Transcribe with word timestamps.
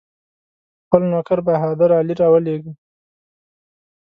خپل 0.85 1.01
نوکر 1.11 1.39
بهادر 1.47 1.89
علي 1.99 2.13
راولېږه. 2.21 2.71